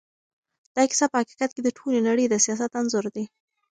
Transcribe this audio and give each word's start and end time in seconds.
دا 0.75 0.83
کيسه 0.89 1.05
په 1.11 1.17
حقیقت 1.21 1.49
کې 1.53 1.61
د 1.63 1.69
ټولې 1.77 1.99
نړۍ 2.07 2.25
د 2.29 2.35
سياست 2.45 2.71
انځور 2.79 3.05
دی. 3.15 3.25